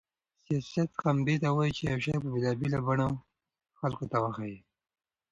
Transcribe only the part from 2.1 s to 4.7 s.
په بېلابېلو بڼو خلکو ته وښيي.